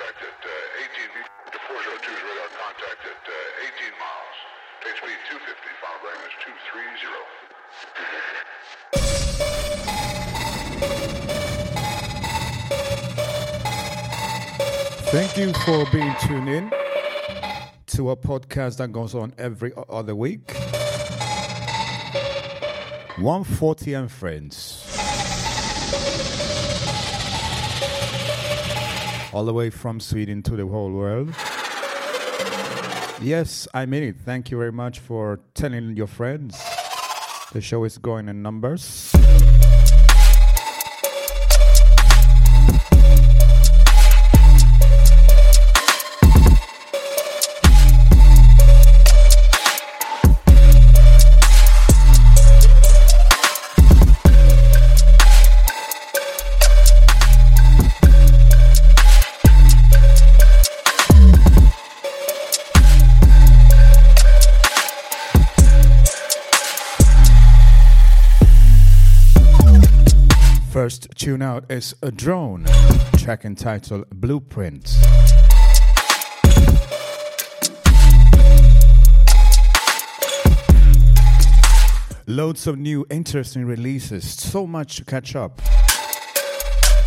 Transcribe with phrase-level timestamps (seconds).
[0.00, 1.12] contact at uh, 18
[1.52, 4.36] to 402 is radar contact at uh, 18 miles.
[4.80, 7.20] Page speed 250, final bearing is 230.
[15.10, 16.70] Thank you for being tuned in
[17.88, 20.52] to a podcast that goes on every other week.
[23.18, 24.79] 140 and Friends.
[29.32, 31.34] All the way from Sweden to the whole world.
[33.22, 34.16] Yes, I mean it.
[34.16, 36.60] Thank you very much for telling your friends.
[37.52, 39.09] The show is going in numbers.
[71.20, 72.64] Tune out is a drone,
[73.18, 74.96] track entitled Blueprint.
[82.26, 85.58] Loads of new interesting releases, so much to catch up.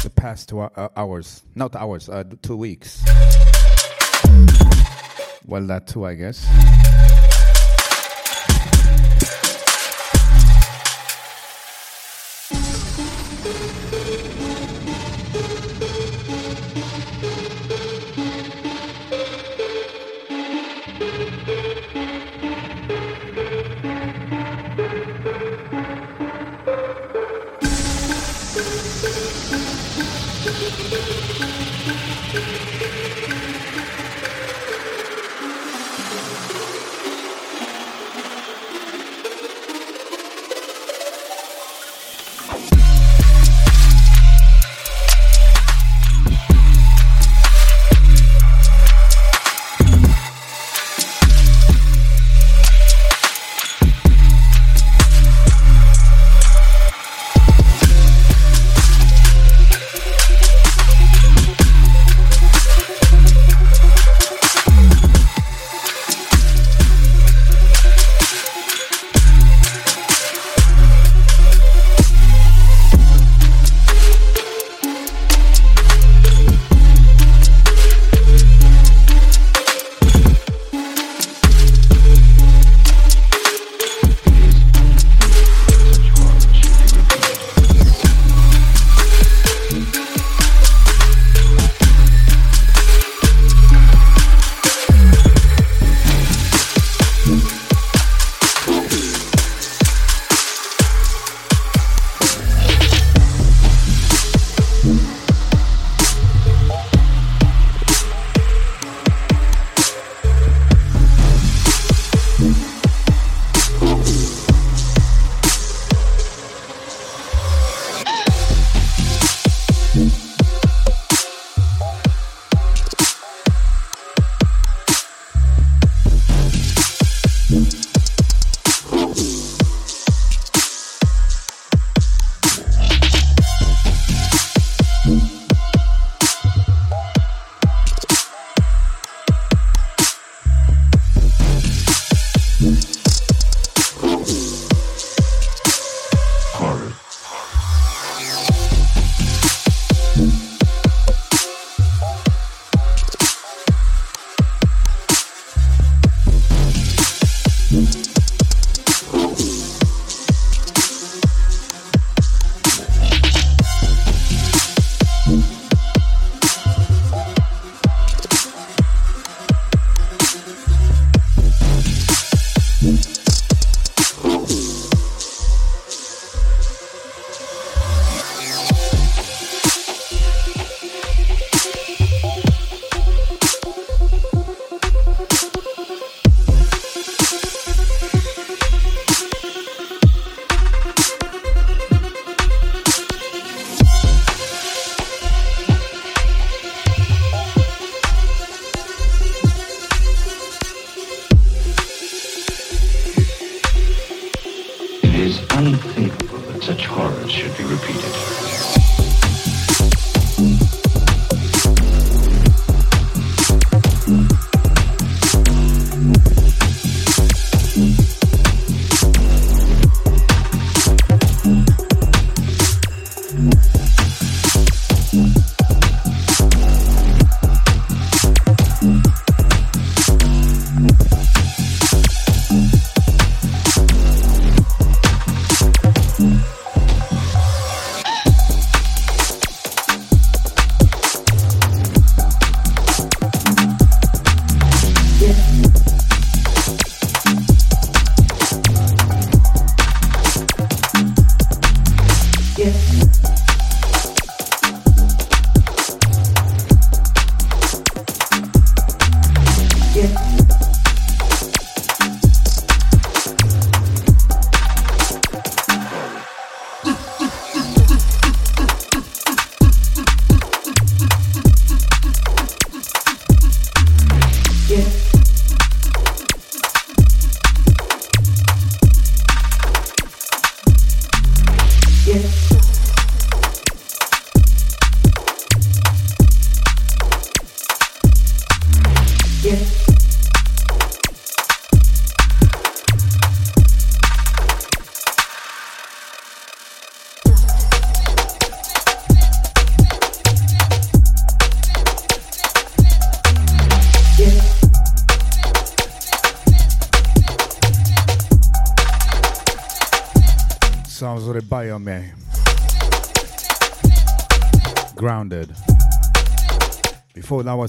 [0.04, 3.04] The past two uh, hours, not hours, uh, two weeks.
[5.48, 6.93] Well, that too, I guess.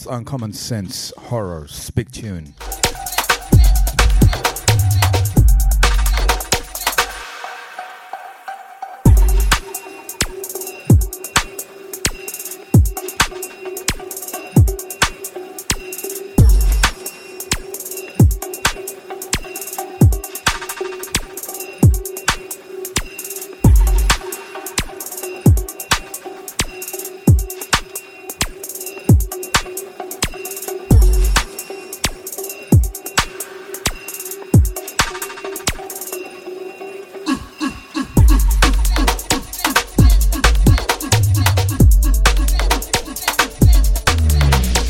[0.06, 2.54] Uncommon Sense Horror, Speak Tune.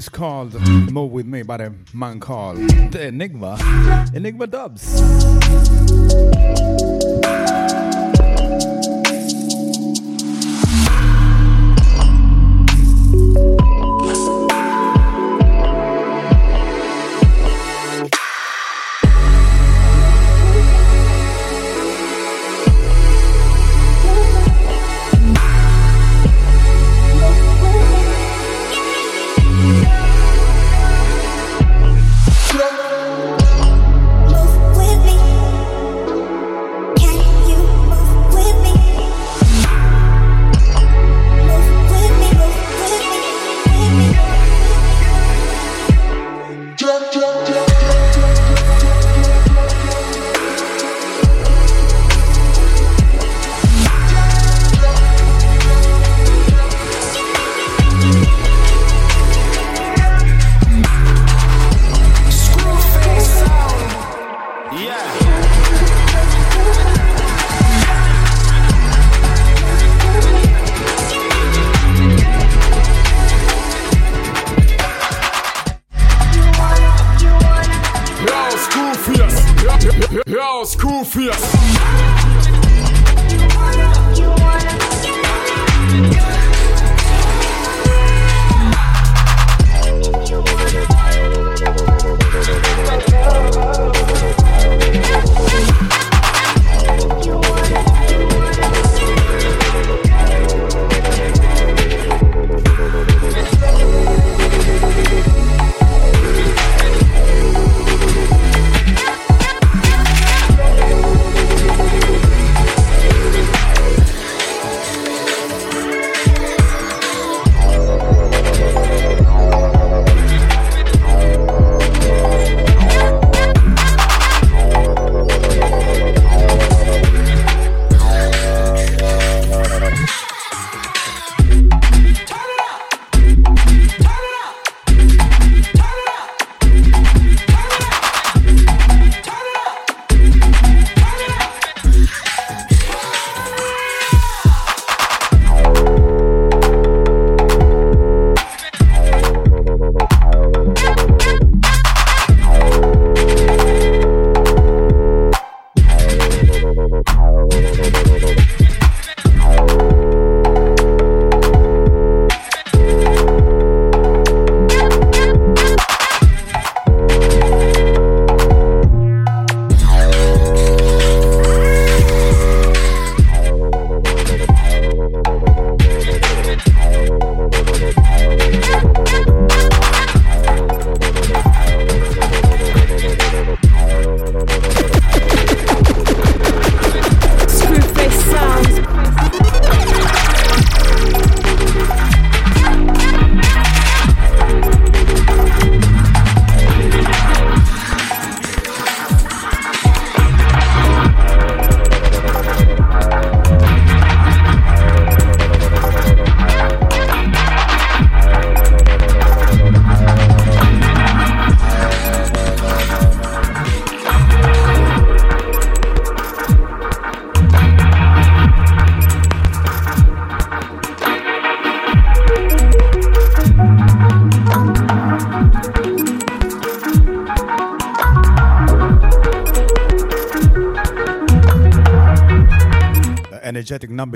[0.00, 0.54] is called
[0.90, 3.58] Move With Me by a man called The Enigma.
[4.14, 4.98] Enigma Dubs.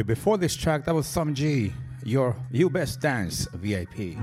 [0.06, 1.73] Before this track, that was some G,
[2.04, 4.20] your You Best Dance VIP.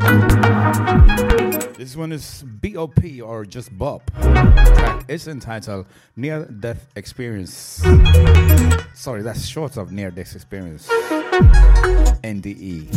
[1.75, 4.11] This one is BOP or just BOP.
[5.07, 7.83] It's entitled Near Death Experience.
[8.93, 10.87] Sorry, that's short of Near Death Experience.
[12.23, 12.87] NDE.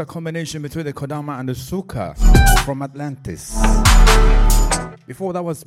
[0.00, 2.14] A combination between the Kodama and the Suka
[2.64, 3.54] from Atlantis.
[5.06, 5.62] Before that was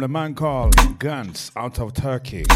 [0.00, 2.46] from the man called Gantz out of Turkey.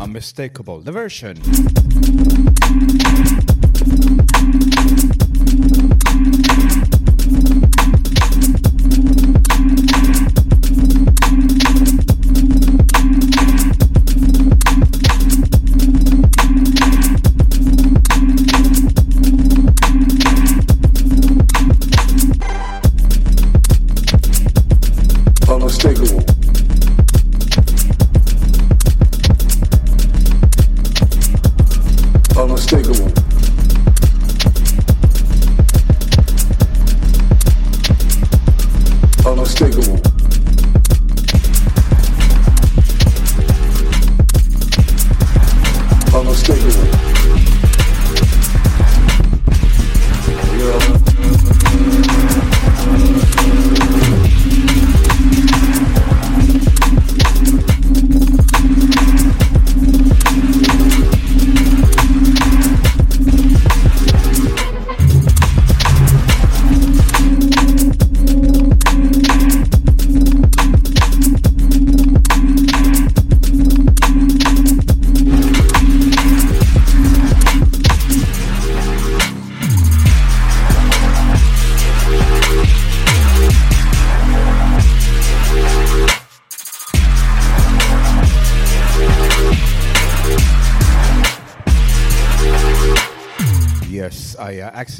[0.00, 0.80] Unmistakable.
[0.80, 1.36] The version.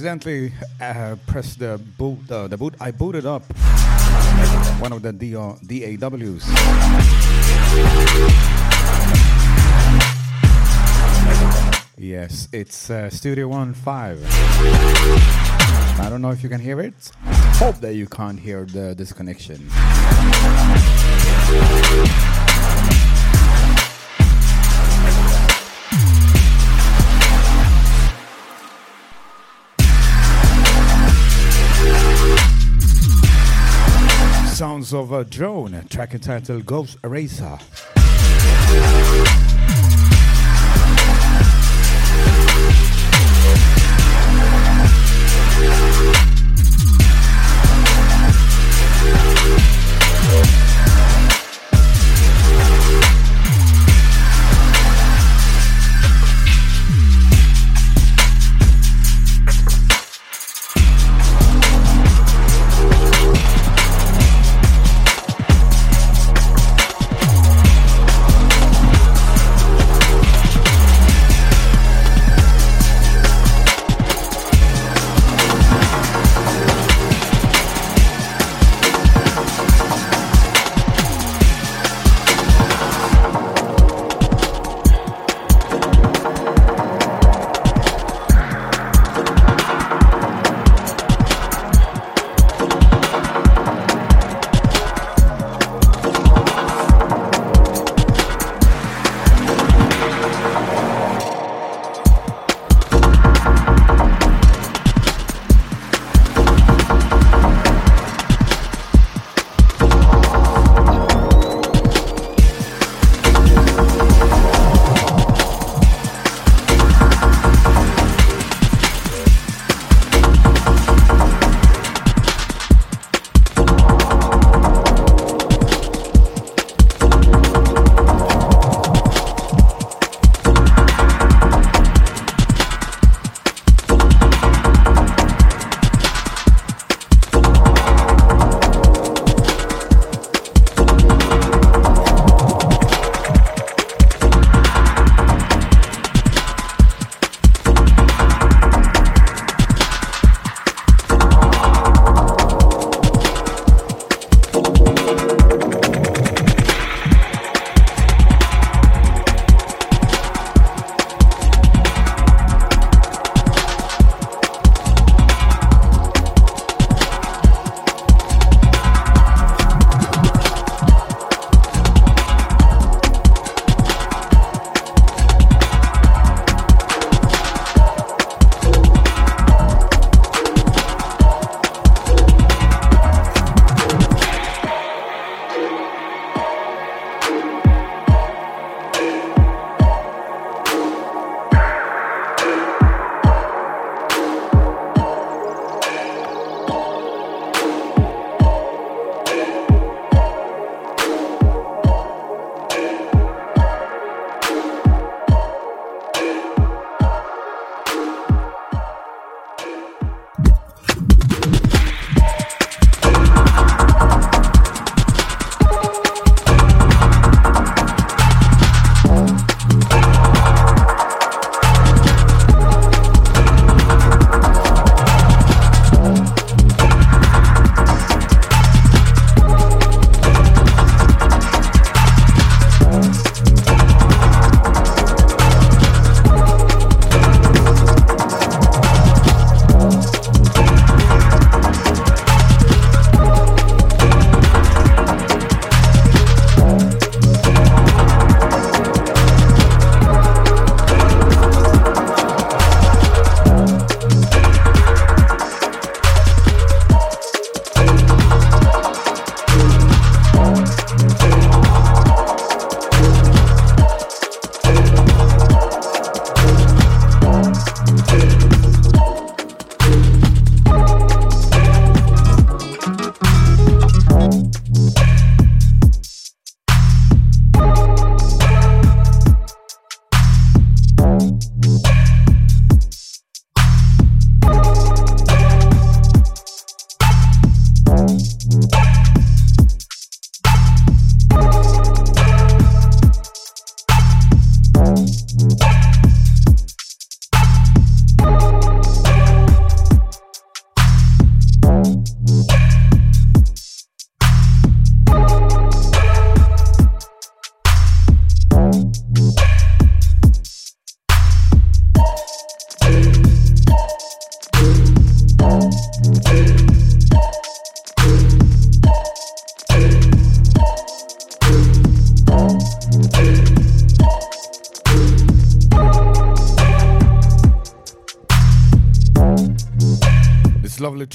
[0.07, 2.19] Accidentally uh, pressed the boot.
[2.31, 2.75] Uh, the boot.
[2.81, 3.42] I booted up
[4.81, 6.47] one of the DAWs.
[11.99, 14.23] Yes, it's uh, Studio One Five.
[15.99, 17.11] I don't know if you can hear it.
[17.59, 19.69] Hope that you can't hear the disconnection.
[34.87, 37.59] Sounds of a drone, track entitled Ghost Eraser.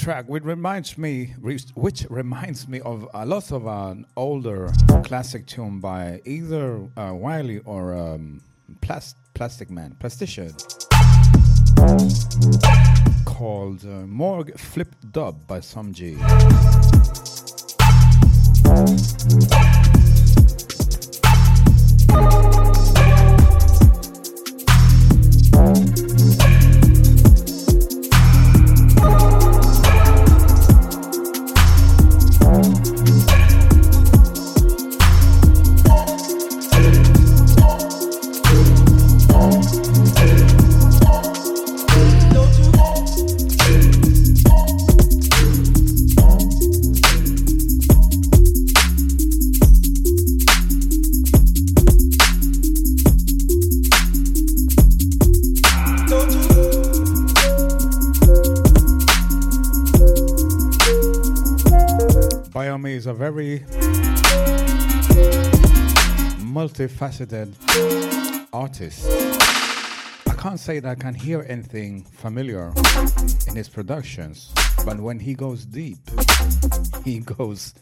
[0.01, 1.35] Track, which reminds me,
[1.75, 4.71] which reminds me of a lot of an older
[5.03, 8.41] classic tune by either uh, Wiley or um,
[8.81, 10.51] Plast- Plastic Man, Plastician,
[13.25, 15.93] called uh, Morgue Flip Dub by Some.
[66.87, 67.53] Multifaceted
[68.53, 69.05] artist.
[70.27, 72.73] I can't say that I can hear anything familiar
[73.47, 74.51] in his productions,
[74.85, 75.99] but when he goes deep,
[77.05, 77.75] he goes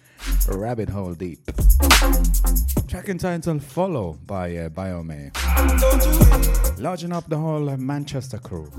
[0.49, 1.39] rabbit hole deep.
[2.88, 5.31] Track entitled Follow by uh, Biome.
[6.77, 8.69] Lodging up the whole Manchester crew.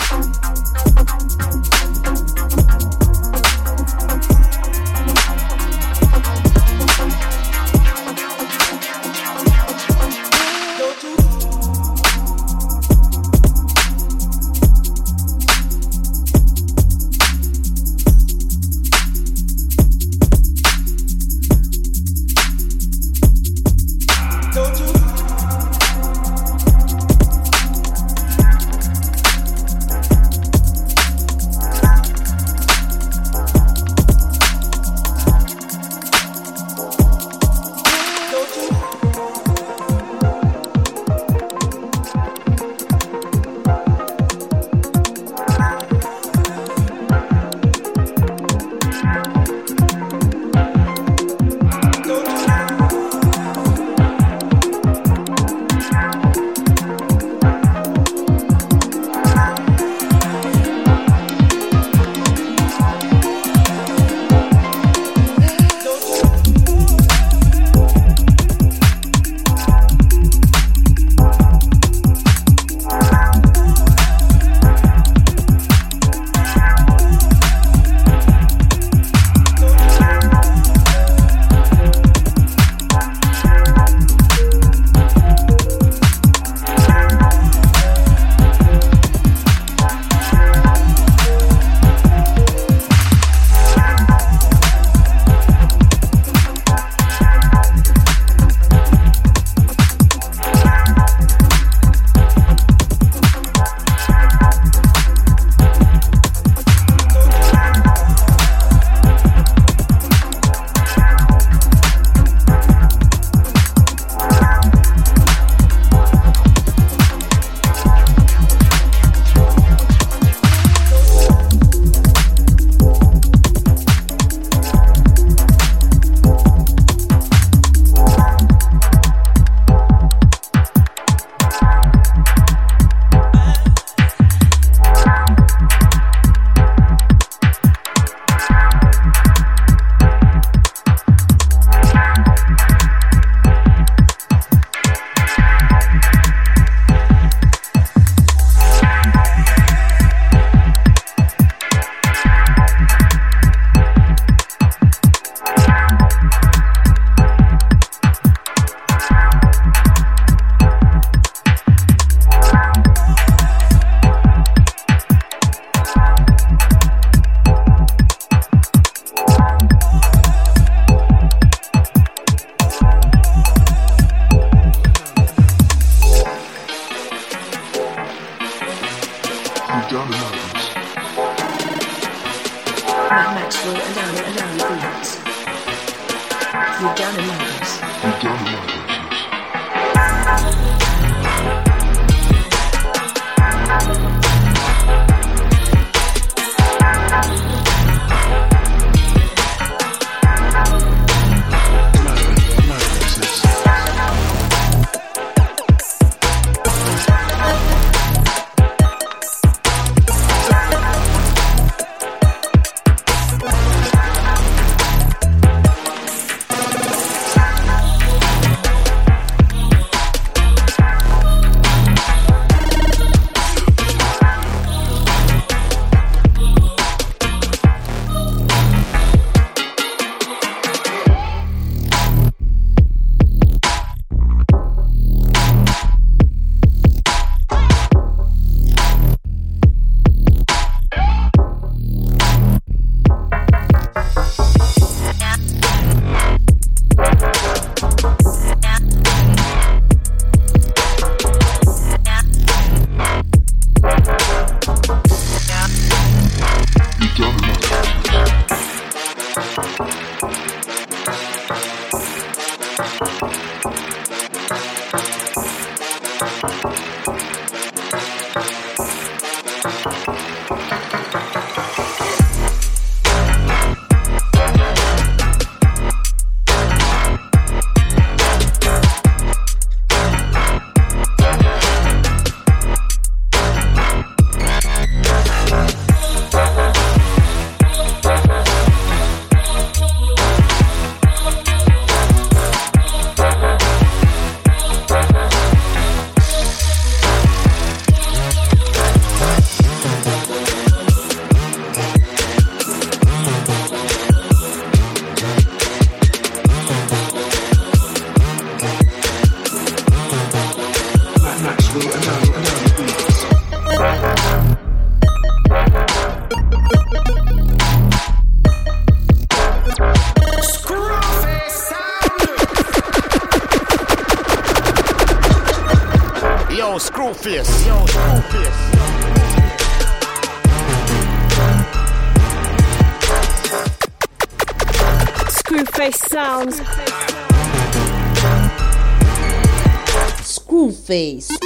[340.91, 341.40] Face.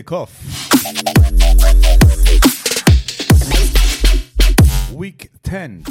[0.00, 0.32] Take off.
[4.92, 5.84] Week 10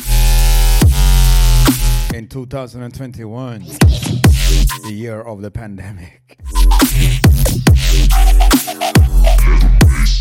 [2.16, 3.64] in 2021,
[4.84, 6.39] the year of the pandemic.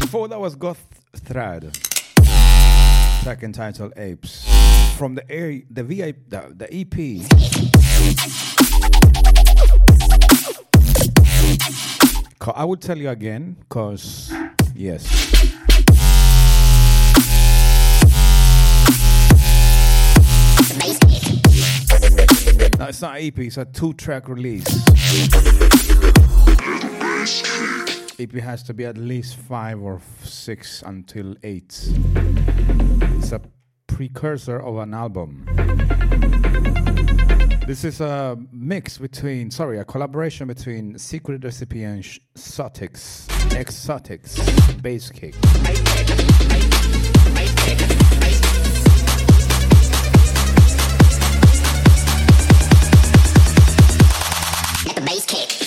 [0.01, 0.84] Before that was Goth
[1.16, 1.78] Thread,
[3.22, 4.47] track entitled Apes.
[4.99, 7.24] From the air, the VIP, the, the EP.
[12.55, 14.32] I will tell you again, because,
[14.74, 15.05] yes.
[22.78, 24.66] No, it's not EP, it's a two track release.
[28.20, 31.88] EP has to be at least five or six until eight.
[33.16, 33.40] It's a
[33.86, 35.44] precursor of an album.
[37.68, 42.18] This is a mix between, sorry, a collaboration between Secret Recipe and Sh-
[43.52, 44.38] Exotics
[44.80, 45.34] Bass Kick.
[54.94, 55.57] The bass kick.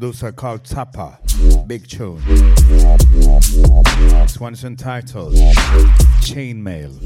[0.00, 1.18] Producer called Tappa.
[1.66, 2.22] Big tune.
[4.24, 5.34] This one's entitled
[6.24, 6.96] Chainmail.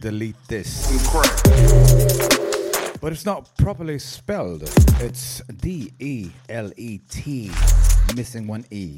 [0.00, 0.86] Delete This.
[3.00, 4.62] But it's not properly spelled.
[5.00, 7.50] It's D E L E T,
[8.14, 8.97] missing one E,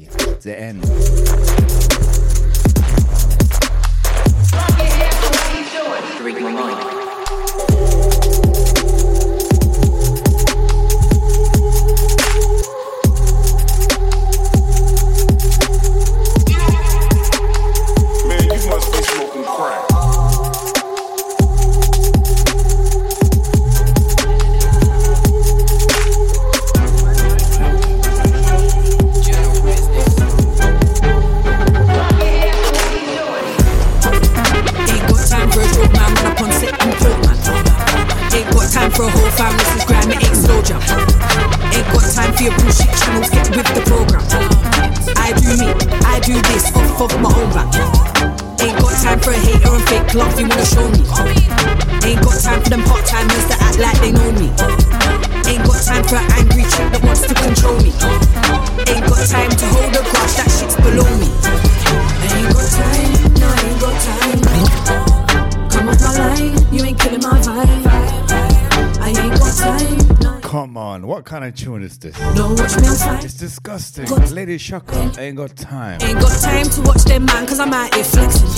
[71.31, 72.19] kind of tune is this?
[72.35, 73.23] No, watch me outside.
[73.23, 74.05] It's disgusting.
[74.05, 76.01] Got Lady Shocker, ain't got time.
[76.01, 78.49] Ain't got time to watch them man, cause I'm out here flexing.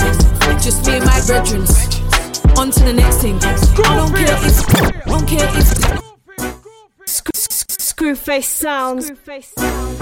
[0.58, 1.62] Just me and my brethren.
[2.58, 3.38] On to the next thing.
[3.44, 3.56] I
[3.96, 4.66] don't care if,
[5.06, 5.68] don't care if.
[7.78, 9.12] Screwface sounds.
[9.12, 10.00] Screwface sounds.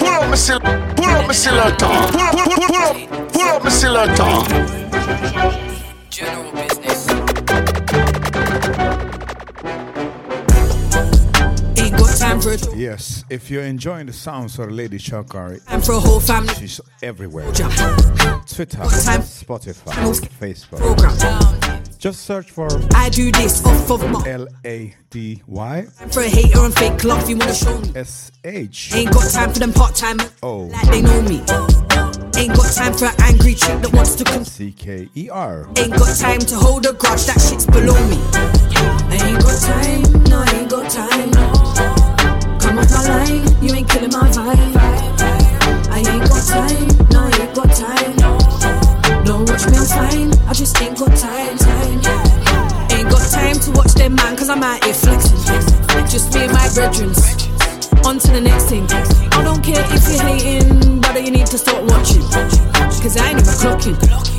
[0.00, 0.58] Pull up my sil-
[0.96, 1.86] pull up my selector.
[1.86, 2.96] Pull up, pull, pull, pull up,
[3.32, 4.24] pull up my selector.
[12.44, 16.78] Yes, if you're enjoying the sounds of Lady Shakari, and for a whole family, she's
[17.02, 17.50] everywhere.
[17.54, 19.94] Twitter, Spotify,
[20.38, 21.98] Facebook.
[21.98, 26.28] Just search for I do this off of my L A D Y for a
[26.28, 27.30] hater and fake love.
[27.30, 27.92] You wanna show me?
[27.96, 28.94] S H.
[28.94, 30.18] Ain't got time for them part time.
[30.42, 30.64] Oh.
[30.64, 31.36] like they know me.
[32.36, 34.44] Ain't got time for an angry chick that wants to come.
[34.44, 35.66] C K E R.
[35.78, 37.24] Ain't got time to hold a grudge.
[37.24, 38.20] That shit's below me.
[39.08, 40.24] I ain't got time.
[40.24, 42.13] No, I ain't got time.
[42.64, 43.62] Off my line.
[43.62, 44.76] You ain't killing my vibe.
[45.90, 46.88] I ain't got time.
[47.12, 49.24] No, I ain't got time.
[49.24, 50.32] Don't watch me, I'm fine.
[50.48, 52.00] I just ain't got time, time.
[52.90, 55.38] Ain't got time to watch them man, cause I'm out here flexing.
[56.08, 57.12] Just me and my brethren.
[58.04, 58.86] On to the next thing.
[58.90, 62.22] I don't care if you're hating, brother, you need to start watching.
[63.02, 64.33] Cause I ain't even clocking.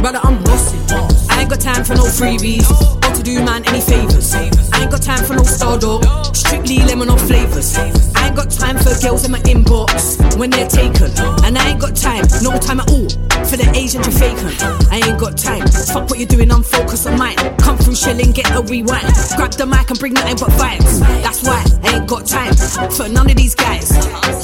[0.00, 0.80] Brother, I'm bossing.
[1.28, 4.32] I ain't got time for no freebies or to do man any favors.
[4.34, 6.04] I ain't got time for no stardog.
[6.36, 7.76] strictly lemon or flavors.
[7.76, 11.10] I ain't got time for girls in my inbox when they're taken.
[11.44, 13.08] And I ain't got time, no time at all
[13.44, 14.54] for the Asian to faken.
[14.90, 15.66] I ain't got time.
[15.66, 17.36] Fuck what you're doing, I'm focused on mine.
[17.58, 19.12] Come through shelling, get a rewind.
[19.36, 21.00] Grab the mic and bring nothing but vibes.
[21.22, 22.54] That's why I ain't got time
[22.90, 23.90] for none of these guys.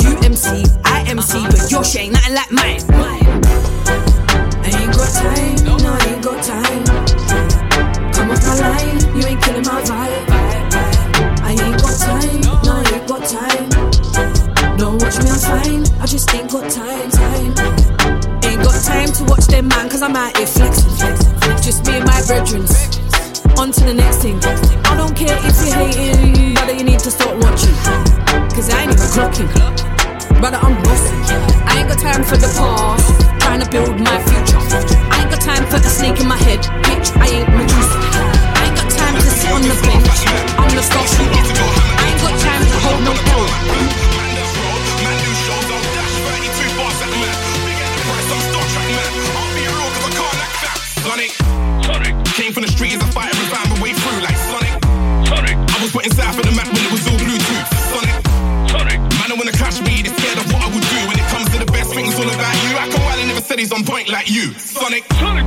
[0.02, 3.63] You MC, I MC, but your shit ain't nothing like mine.
[5.04, 6.84] Time, no, I ain't got time.
[8.12, 10.26] Come off my line, you ain't killing my vibe.
[11.42, 14.76] I ain't got time, no, I ain't got time.
[14.76, 15.84] Don't watch me, I'm fine.
[16.00, 17.54] I just ain't got time, time.
[18.44, 20.90] Ain't got time to watch them man, cause I'm out here flexing.
[21.62, 22.62] Just me and my brethren.
[23.56, 24.38] On to the next thing.
[24.84, 27.74] I don't care if you're hating, brother, you need to start watching.
[28.54, 29.93] Cause I ain't even clocking.
[30.44, 31.24] Brother, I'm bossing.
[31.64, 33.08] I ain't got time for the past,
[33.40, 34.60] trying to build my future.
[35.08, 37.16] I ain't got time for the snake in my head, bitch.
[37.16, 37.96] I ain't Medusa.
[38.52, 40.04] I ain't got time to sit on the bench.
[40.60, 41.00] I'm the star.
[41.00, 43.44] I ain't got time to hold no L.
[51.88, 53.43] Sonic, came from the street as a fighter
[63.44, 64.52] said he's on point like you.
[64.54, 65.44] Sonic, Sonic.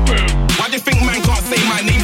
[0.60, 1.97] Why do you think man can't say my name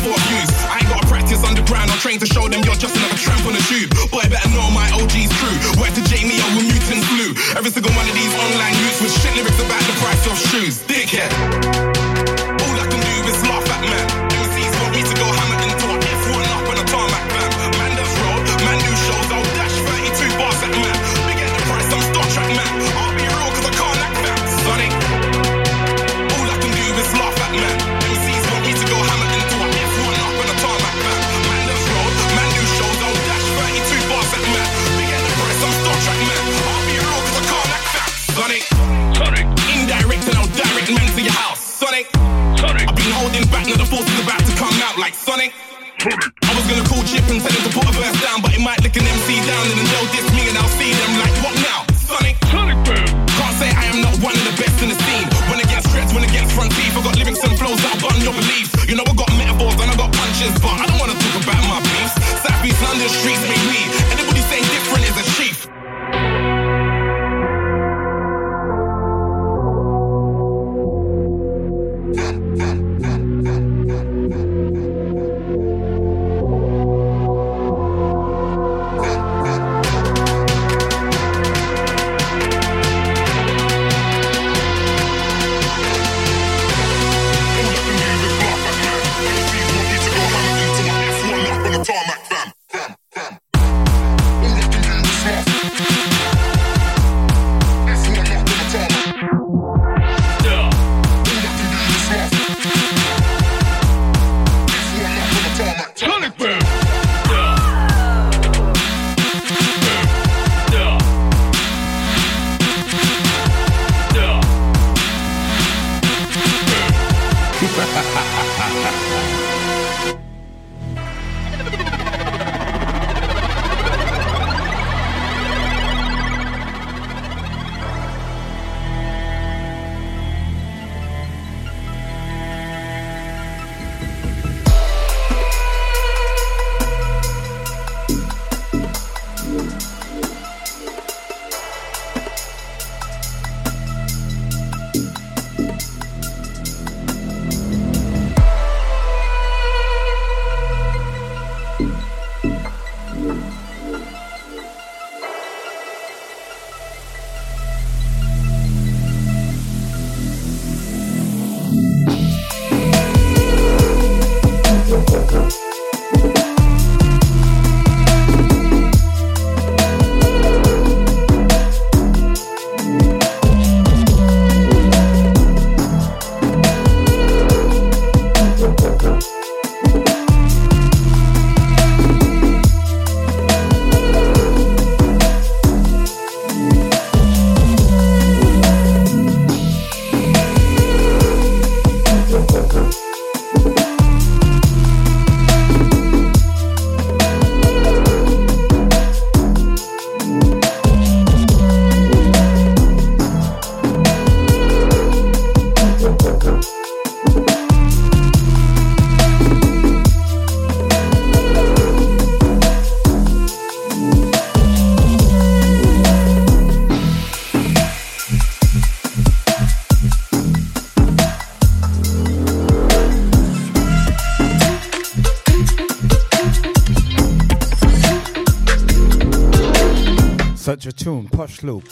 [230.64, 231.84] Such a tune, push loop.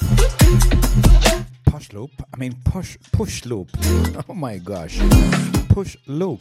[1.66, 2.12] Push loop?
[2.34, 3.68] I mean push push loop.
[4.30, 4.98] Oh my gosh.
[5.68, 6.40] Push loop.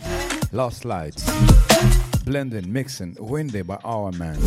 [0.52, 1.28] Lost lights.
[2.24, 4.38] Blending, mixing, windy by our man.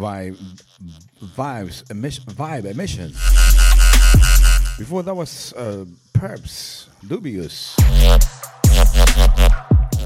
[0.00, 0.36] Vibe,
[1.36, 3.10] vibes emission, vibe emission.
[4.78, 5.84] Before that was uh,
[7.06, 7.76] Dubious.
[7.78, 8.18] I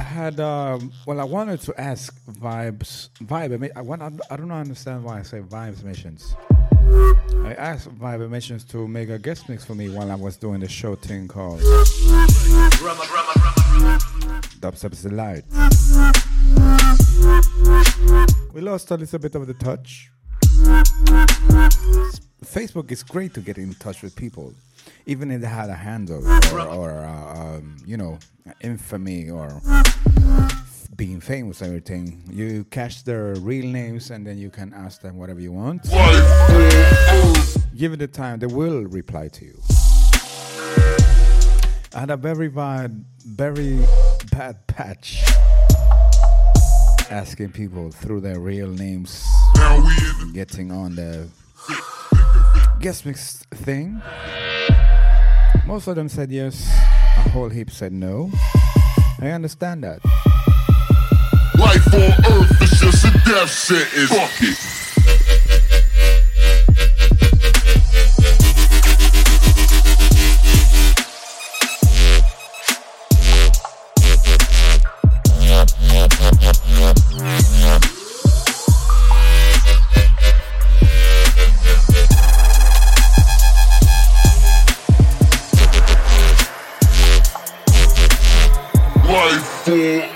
[0.02, 3.70] had um, well, I wanted to ask vibes, vibe.
[3.74, 4.02] I want.
[4.30, 6.34] I don't understand why I say vibes emissions.
[7.44, 10.60] I asked Vibe Emissions to make a guest mix for me while I was doing
[10.60, 11.60] the show thing called
[14.60, 15.44] Dubstep Delight.
[18.54, 20.12] We lost a little bit of the touch.
[22.44, 24.54] Facebook is great to get in touch with people,
[25.06, 28.16] even if they had a handle or, or uh, um, you know,
[28.60, 29.60] infamy or
[30.94, 32.22] being famous and everything.
[32.30, 35.82] You catch their real names and then you can ask them whatever you want.
[37.76, 39.60] Give it the time, they will reply to you.
[41.92, 43.80] I had a very bad, very
[44.30, 45.24] bad patch
[47.10, 49.26] asking people through their real names,
[50.32, 51.28] getting on the
[52.80, 54.00] guest mix thing.
[55.66, 56.68] Most of them said yes,
[57.16, 58.30] a whole heap said no.
[59.20, 60.04] I understand that.
[61.58, 62.00] Life on
[62.32, 64.10] earth is just a death sentence.
[64.10, 64.83] Fuck it.
[89.84, 90.13] yeah.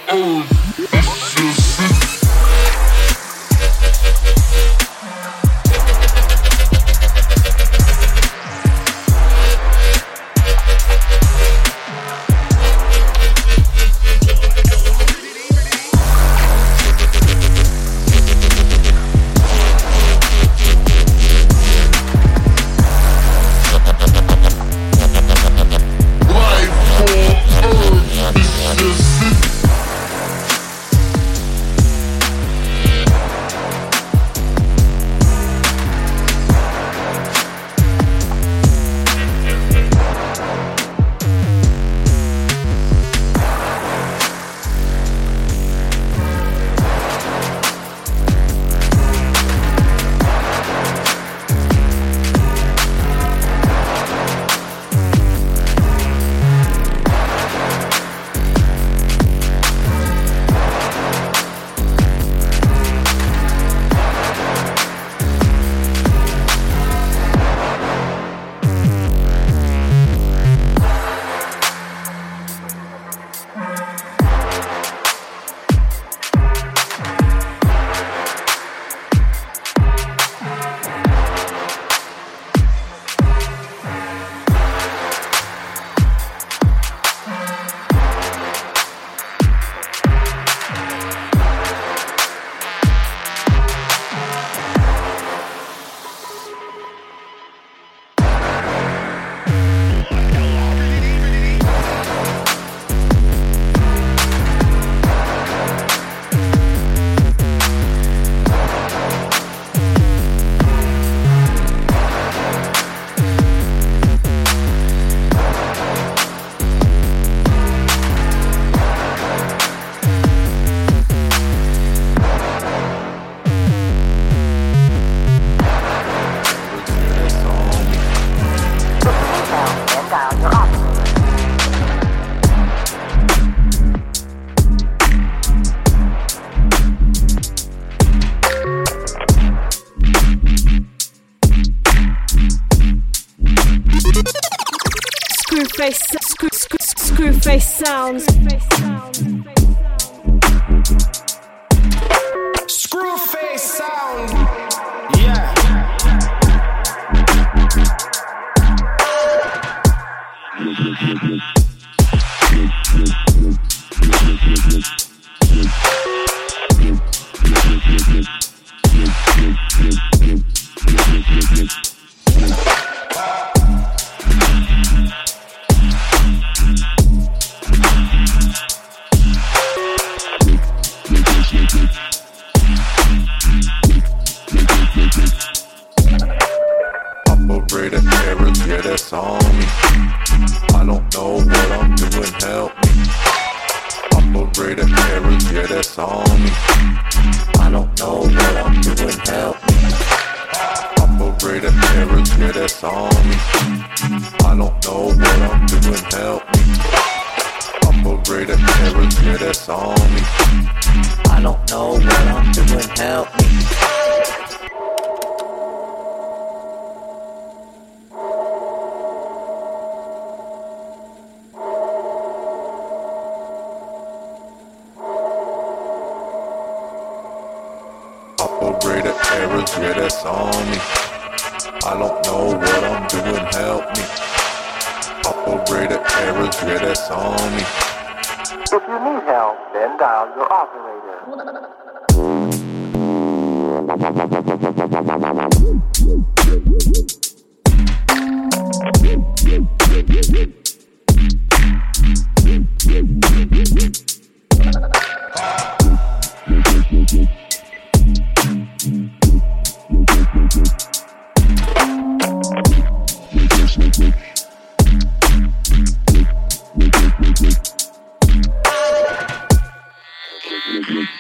[270.69, 271.19] Yeah.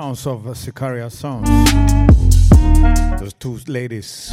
[0.00, 1.48] Sounds of uh, Sicaria sounds.
[3.20, 4.30] Those two ladies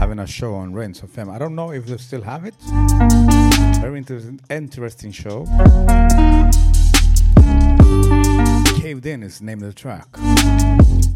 [0.00, 1.32] having a show on Rinse FM.
[1.32, 2.54] I don't know if they still have it.
[3.80, 5.46] Very interesting, interesting show.
[8.80, 10.08] Caved In is the name of the track.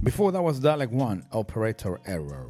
[0.04, 2.46] Before that was Dalek 1, Operator Error.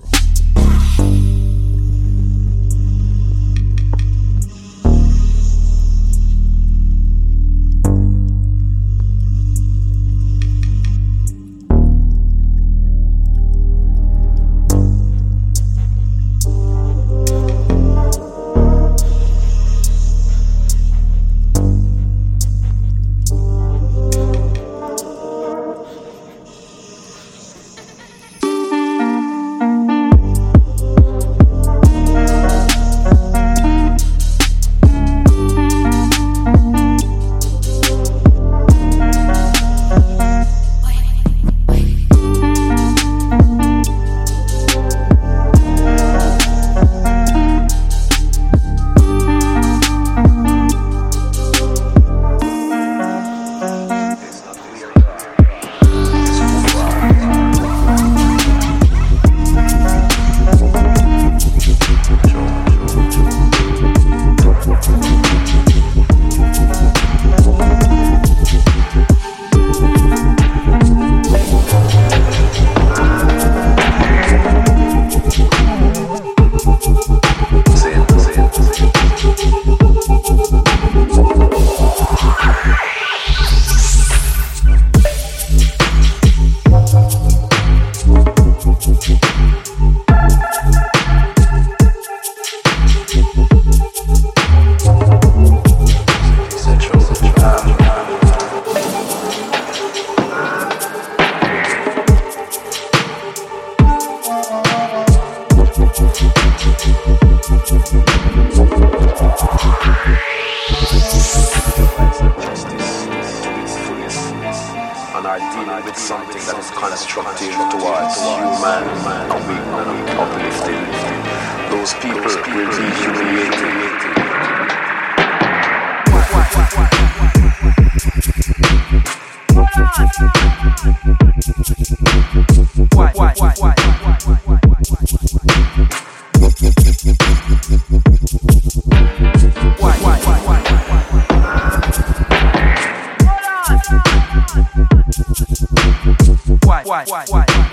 [146.93, 147.72] Because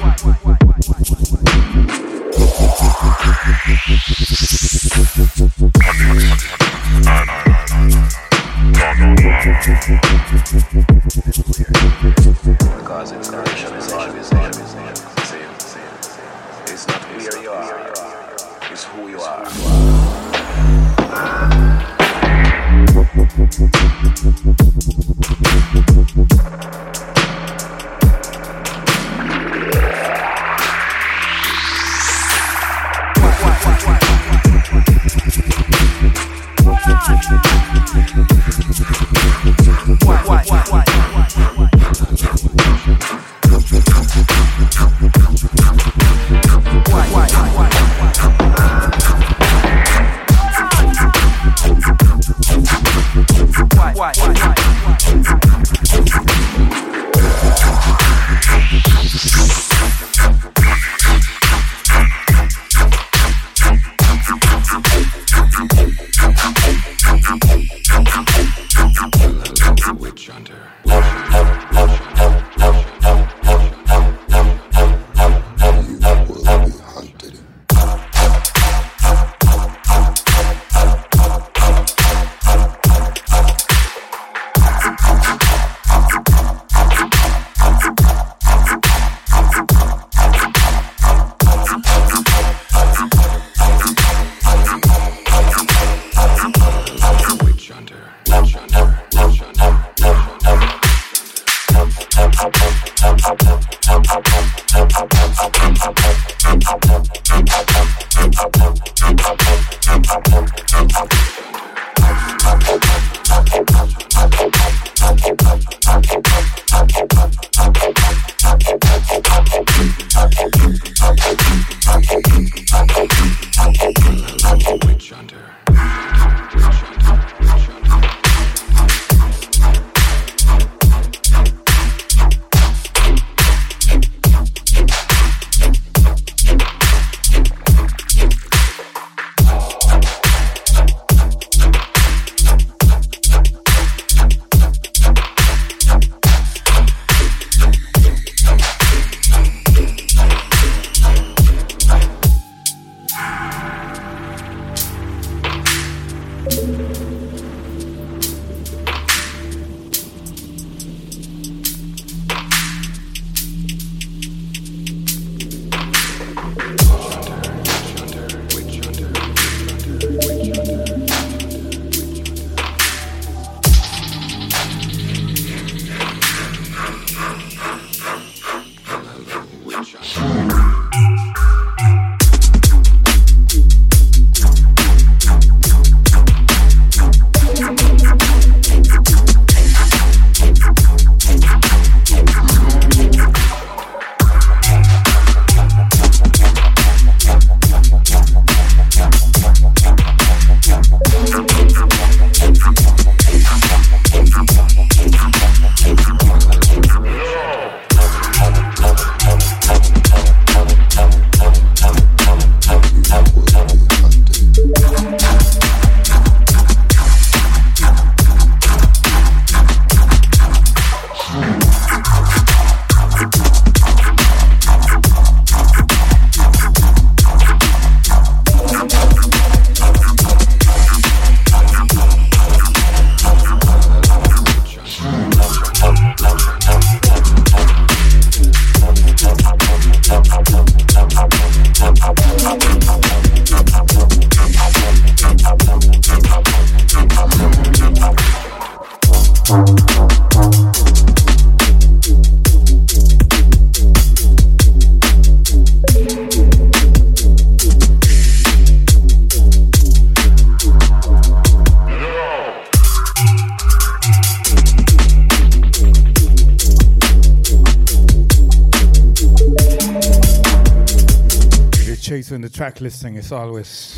[272.69, 273.97] track listing is always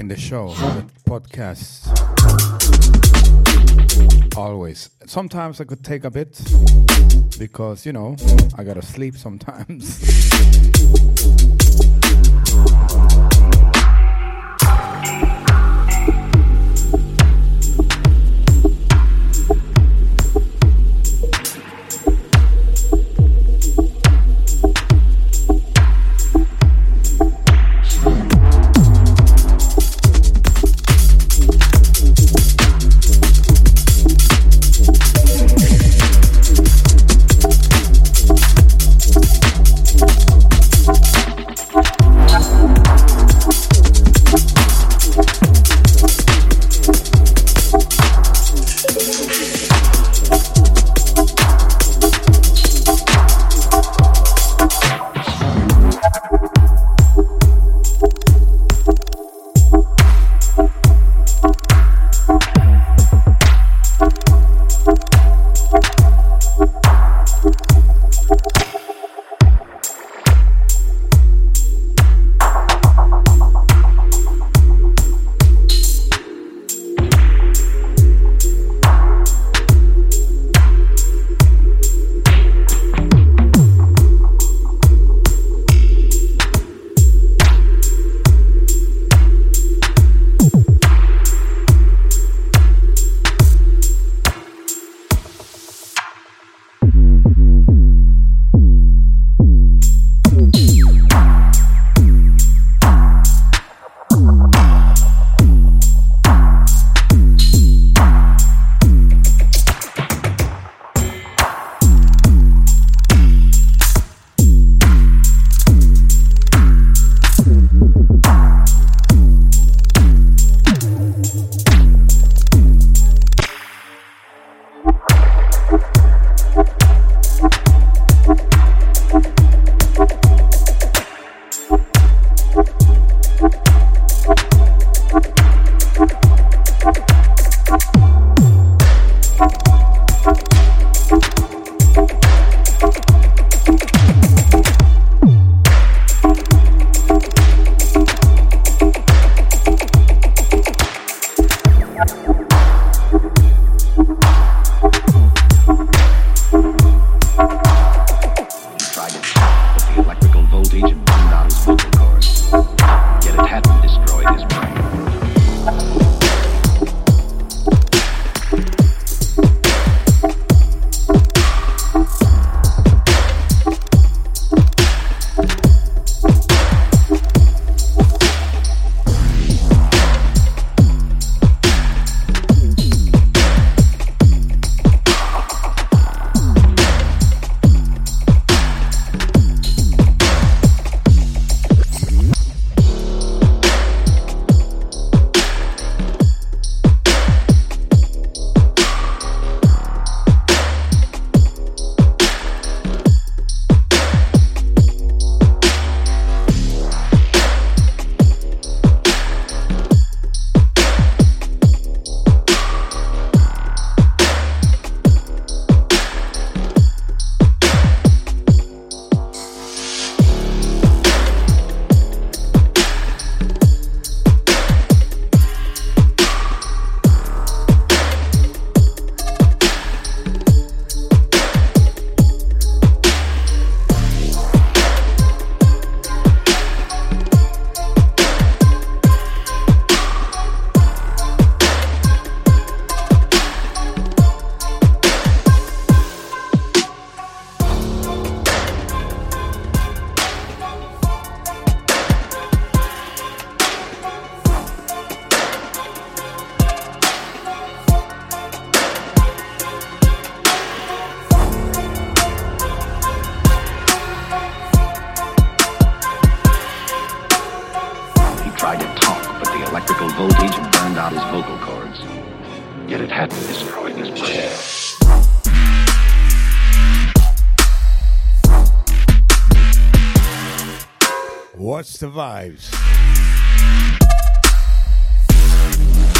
[0.00, 1.86] in the show, the podcast.
[4.36, 4.90] Always.
[5.06, 6.40] Sometimes I could take a bit
[7.38, 8.16] because, you know,
[8.58, 10.00] I gotta sleep sometimes.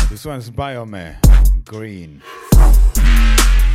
[0.08, 1.16] This one's Biome,
[1.66, 2.22] Green.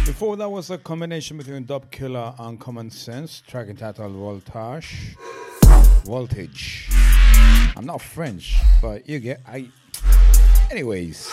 [0.06, 5.16] Before that was a combination between Dub Killer and Common Sense, track entitled Voltage.
[6.06, 6.90] Voltage.
[7.78, 9.68] I'm not French, but you get I
[10.72, 11.32] anyways.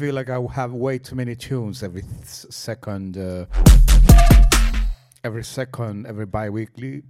[0.00, 3.44] Feel like I have way too many tunes every second, uh,
[5.22, 7.02] every second, every bi-weekly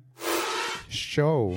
[0.89, 1.57] show.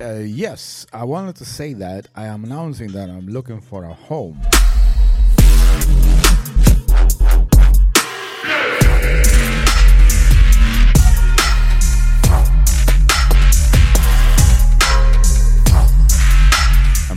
[0.00, 3.92] Uh, yes, I wanted to say that I am announcing that I'm looking for a
[3.92, 4.40] home.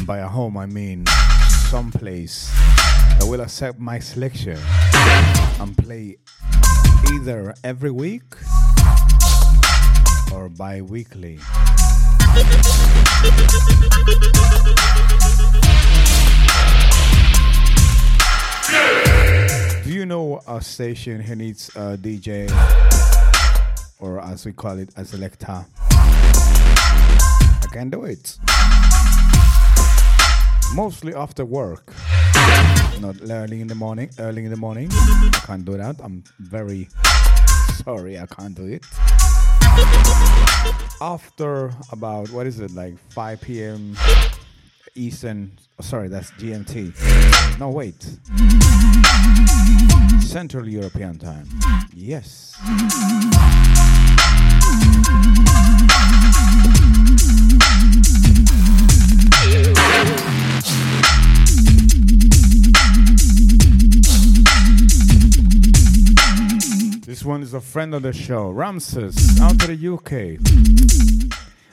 [0.05, 1.05] By a home, I mean
[1.69, 2.51] someplace
[3.17, 4.59] that will accept my selection
[5.61, 6.17] and play
[7.13, 8.35] either every week
[10.33, 11.39] or bi weekly.
[19.83, 22.51] Do you know a station who needs a DJ,
[23.99, 25.65] or as we call it, a selector?
[25.91, 28.37] I can do it
[30.73, 31.93] mostly after work.
[32.99, 34.09] Not early in the morning.
[34.19, 35.95] Early in the morning, I can't do that.
[36.03, 36.89] I'm very
[37.83, 38.83] sorry, I can't do it.
[41.01, 43.97] After about what is it like 5 p.m.
[44.95, 45.57] Eastern?
[45.81, 47.59] Sorry, that's GMT.
[47.59, 48.01] No, wait.
[50.21, 51.47] Central European time.
[51.93, 52.57] Yes.
[67.05, 70.39] This one is a friend of the show, Ramses, out of the UK,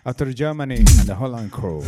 [0.06, 1.82] out of Germany, and the Holland crew.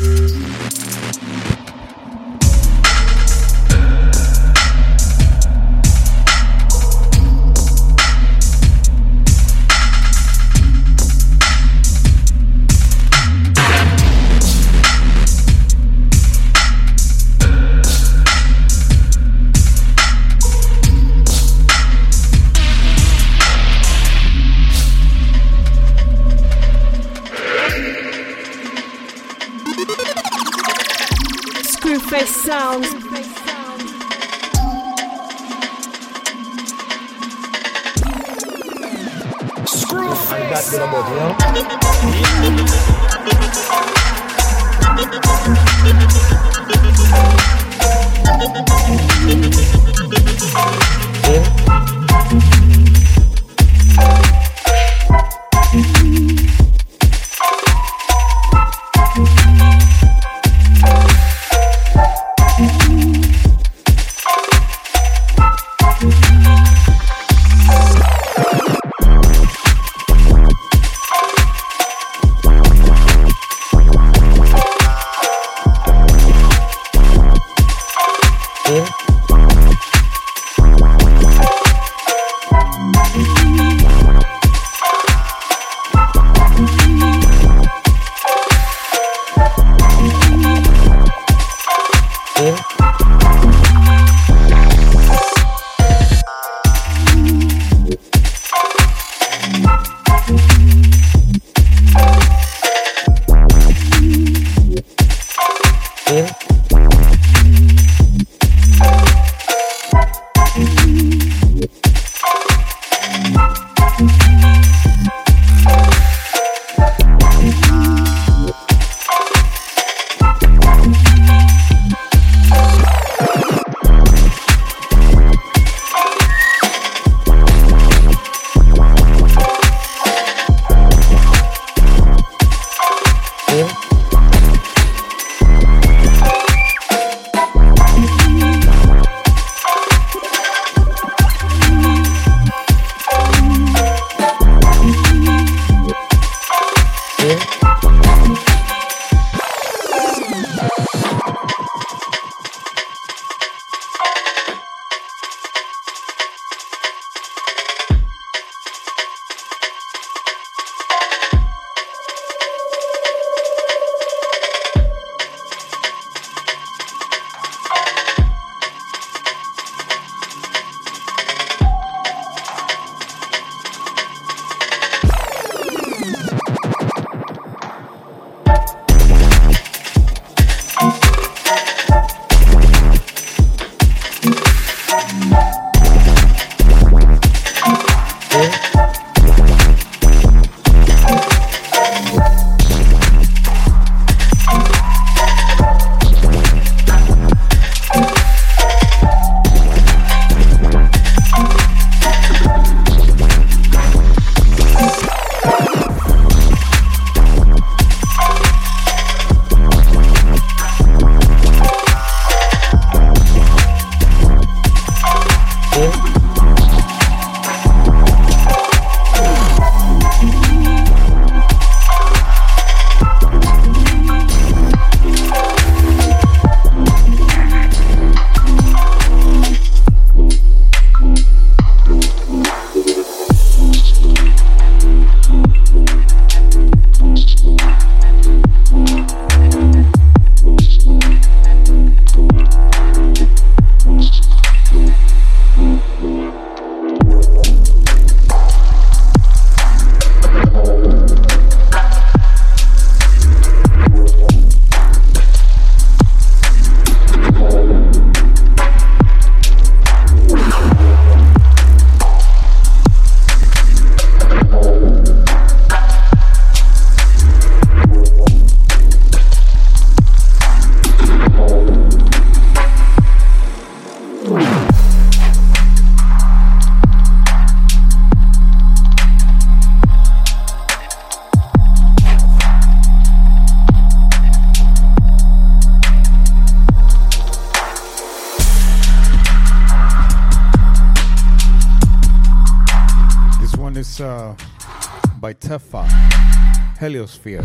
[297.03, 297.45] Heliosphere.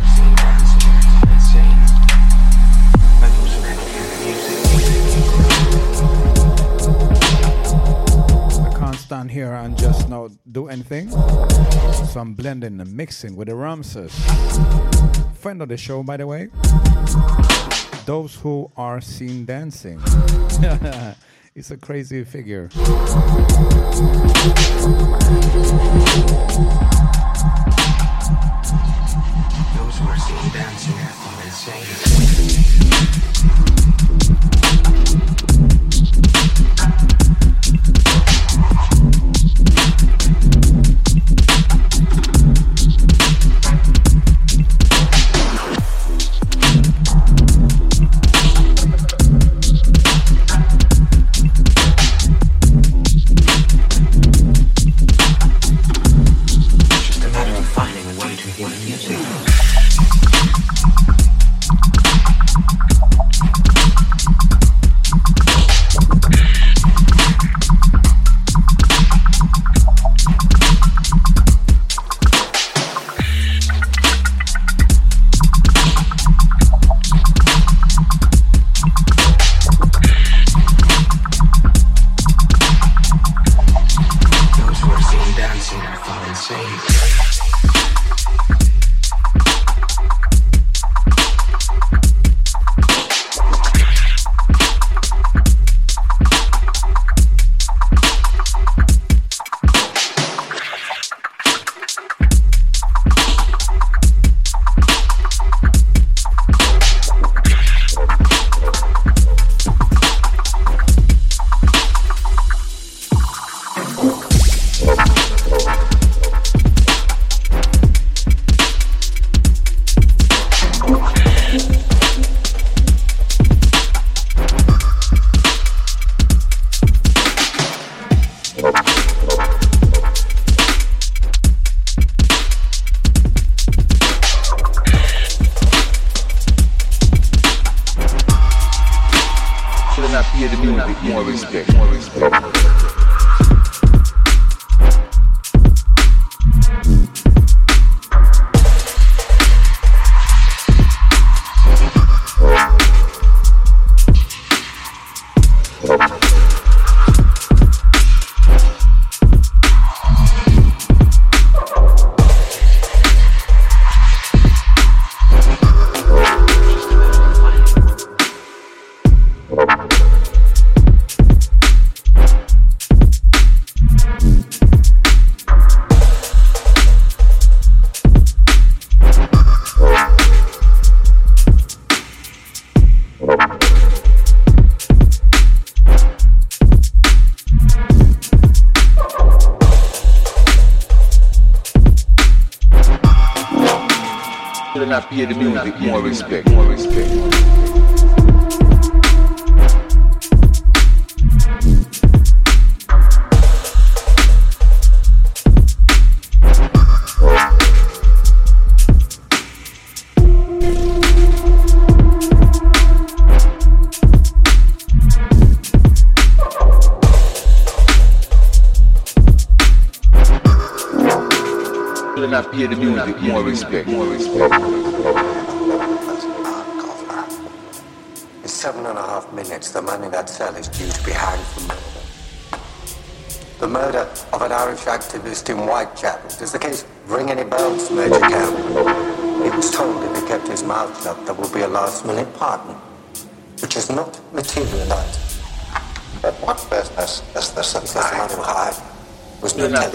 [8.61, 11.09] I can't stand here and just not do anything.
[11.09, 14.13] So I'm blending and mixing with the Ramses.
[15.39, 16.49] Friend of the show, by the way.
[18.05, 19.99] Those who are seen dancing.
[21.59, 22.69] It's a crazy figure.
[31.69, 32.56] Are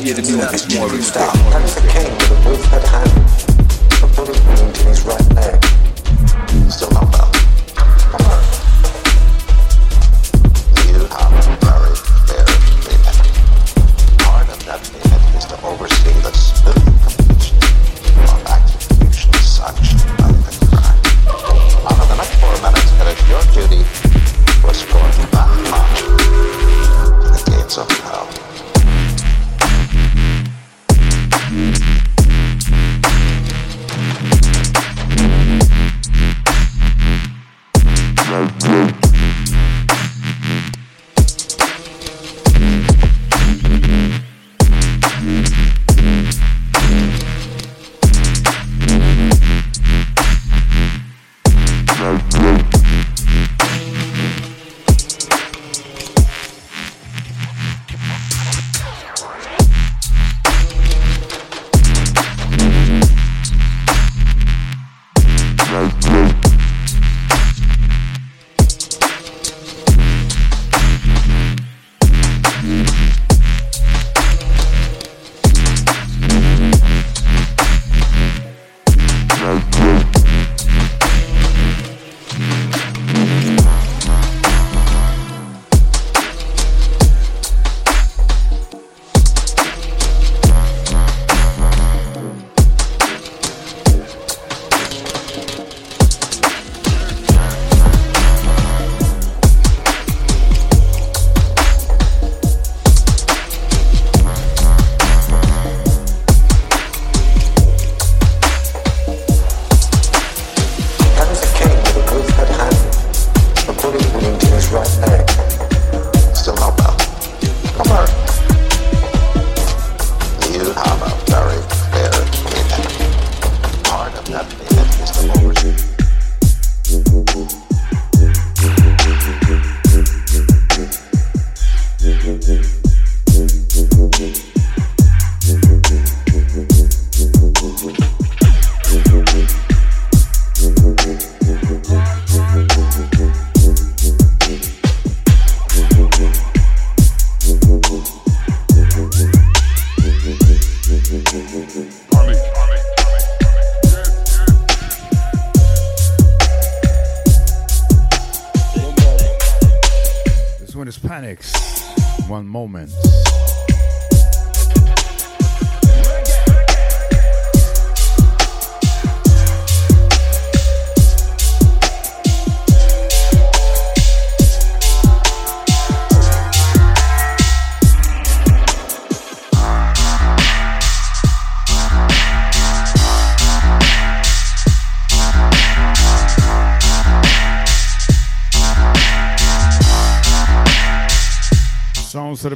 [0.04, 0.88] here to be once more.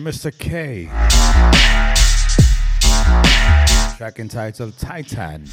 [0.07, 0.31] Mr.
[0.39, 0.87] K.
[3.97, 5.49] Track entitled Titan.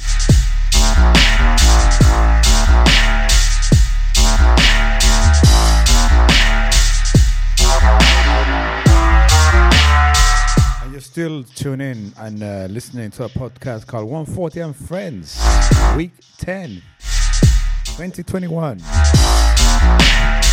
[10.82, 15.44] And you're still tuning in and uh, listening to a podcast called 140 and Friends,
[15.96, 16.80] Week 10,
[17.96, 20.43] 2021.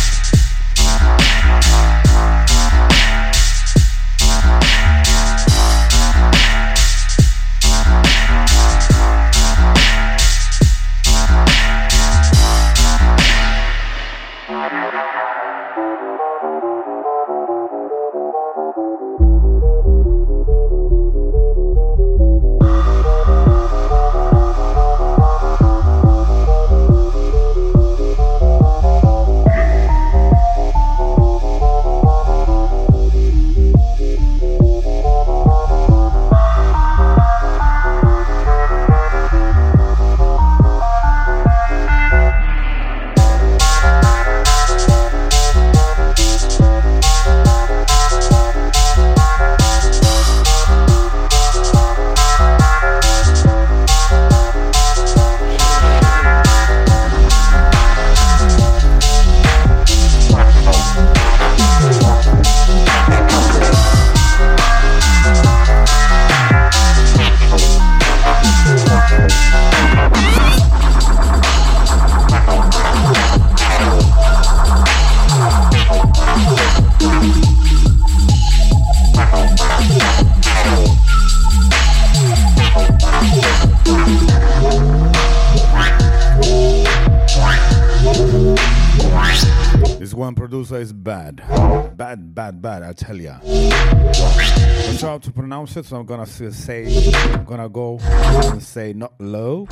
[95.72, 99.66] Pronounce so I'm gonna say, I'm gonna go and say Notlo.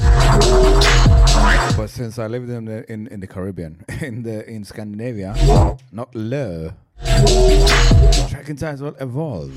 [1.77, 5.35] But since I lived in the in, in the Caribbean, in the in Scandinavia,
[5.93, 6.75] Notlo.
[8.31, 9.53] Track and will evolve.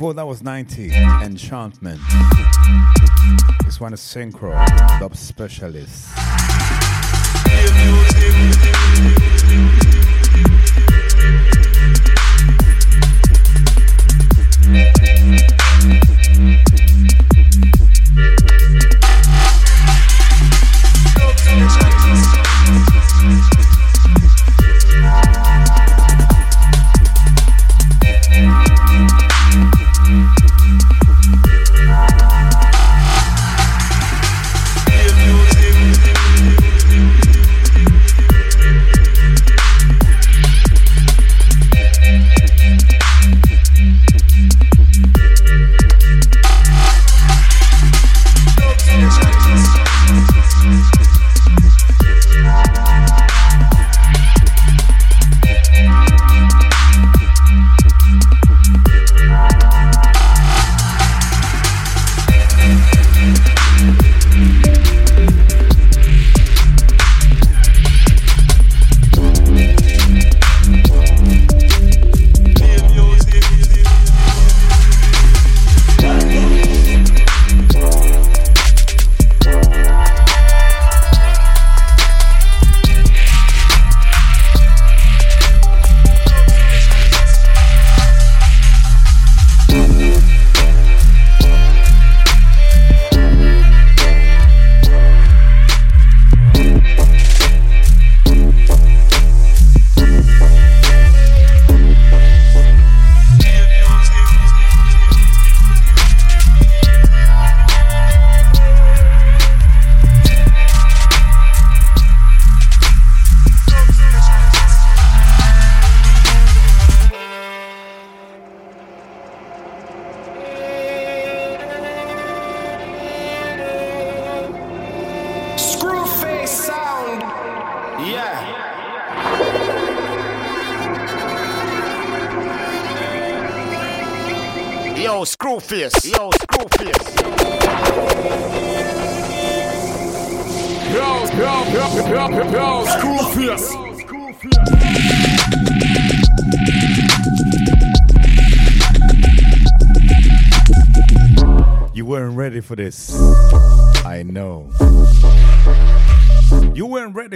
[0.00, 2.00] Before that was 90, Enchantment.
[3.66, 4.54] This one is Synkro,
[4.98, 6.08] dub specialist.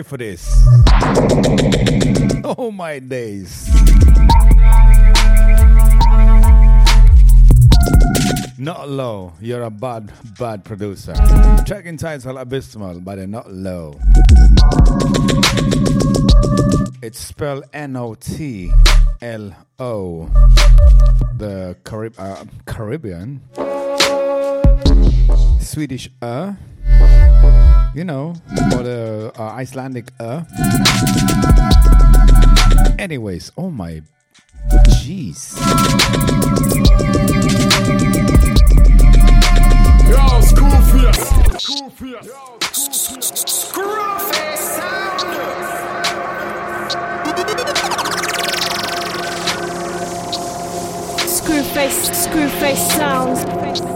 [0.05, 0.63] For this.
[2.45, 3.69] Oh my days.
[8.59, 9.33] Notlo.
[9.41, 11.15] You're a bad, bad producer.
[11.67, 13.99] Track entitled Abysmal, but they're Notlo.
[17.03, 18.71] It's spelled N O T
[19.23, 20.27] L O.
[21.39, 23.41] The Carib- uh, Caribbean.
[25.61, 26.53] Swedish uh,
[27.95, 28.35] you know,
[28.75, 30.43] or the uh, Icelandic uh.
[32.99, 34.03] Anyways, oh my,
[34.89, 35.55] jeez.
[40.09, 41.29] Yo, school fierce.
[41.63, 42.31] School fierce.
[43.47, 45.21] Screw face sound.
[51.35, 53.45] Screwface, Screwface sounds.
[53.45, 53.94] face.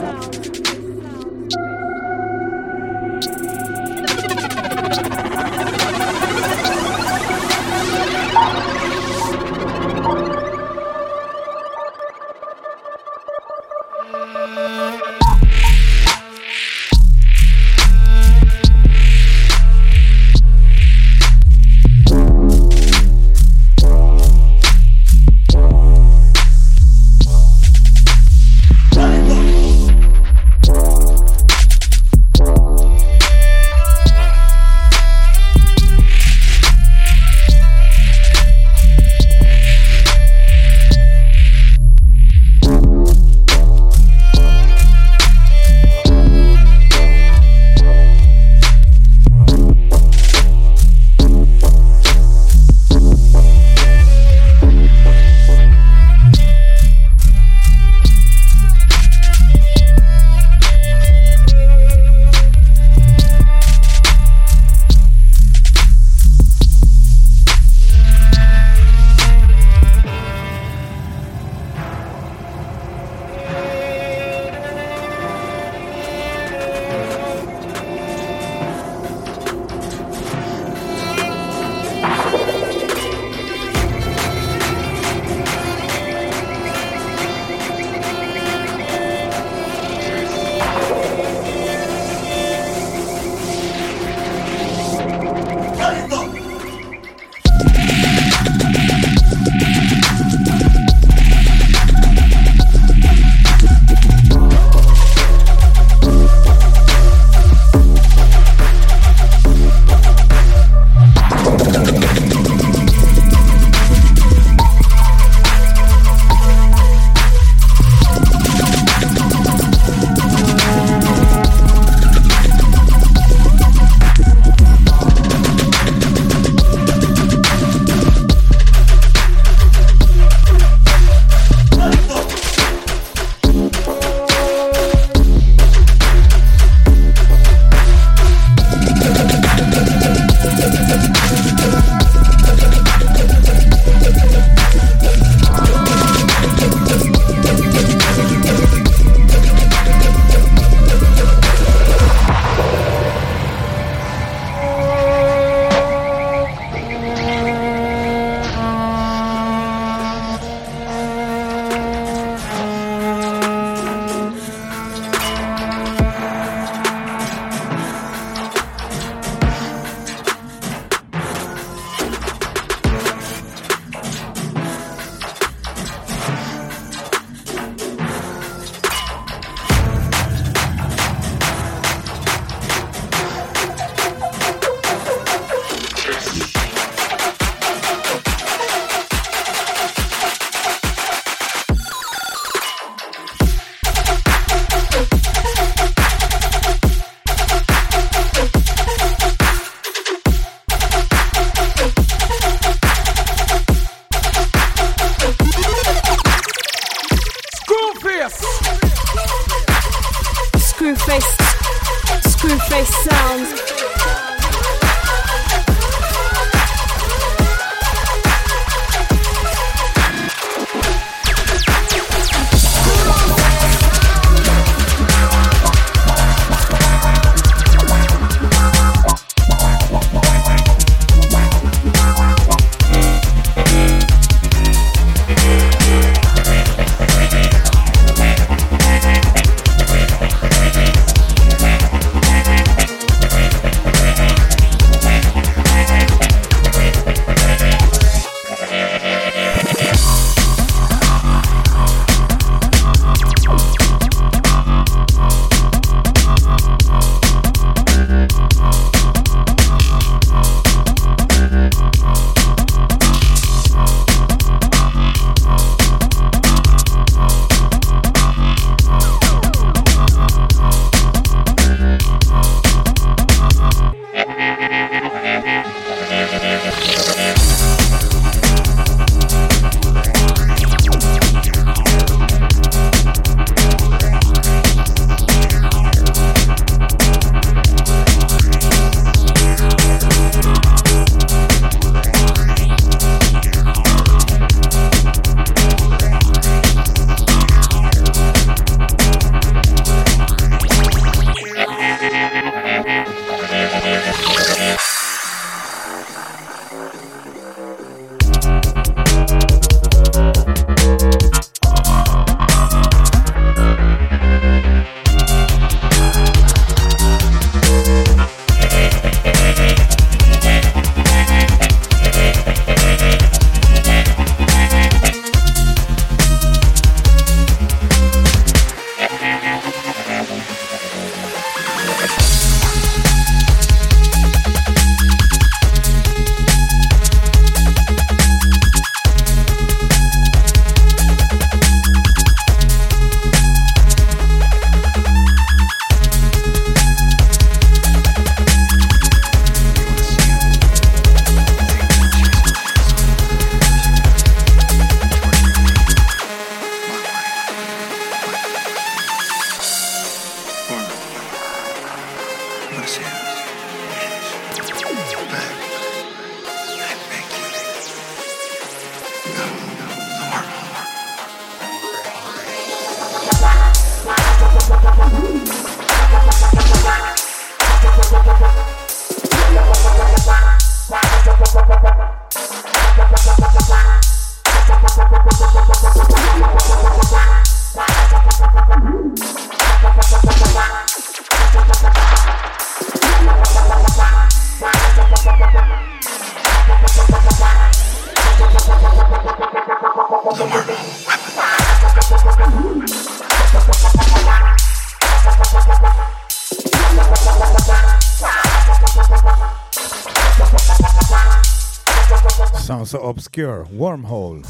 [412.89, 413.66] So obscure.
[413.66, 414.43] Wormhole.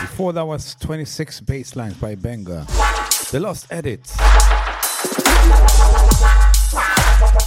[0.00, 2.66] Before that was 26 basslines by Benga.
[3.30, 4.16] The Lost Edits.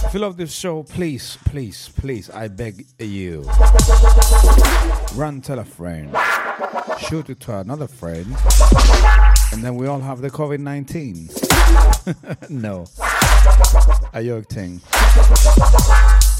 [0.06, 3.42] If you love this show, please, please, please, I beg you.
[5.14, 6.16] Run, tell a friend.
[7.00, 8.34] Shoot it to another friend.
[9.52, 11.28] And then we all have the COVID 19.
[12.48, 12.86] no.
[14.14, 14.80] A yoke thing.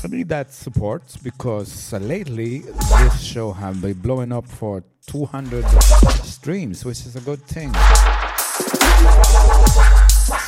[0.04, 5.64] I need that support because uh, lately this show has been blowing up for 200
[6.22, 7.72] streams, which is a good thing.